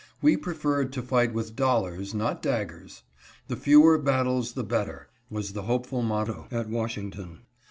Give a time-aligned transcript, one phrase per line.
[0.19, 3.03] We preferred to fight with dollars, and not daggers.'
[3.49, 7.41] The fewer battles the better,' was the hopeful motto at Washington.